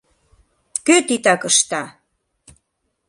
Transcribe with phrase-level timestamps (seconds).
[0.85, 1.83] КӦ ТИТАК ЫШТА?